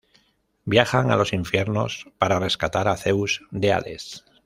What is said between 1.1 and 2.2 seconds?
a los infiernos